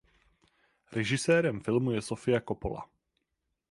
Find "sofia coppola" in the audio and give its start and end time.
2.01-2.83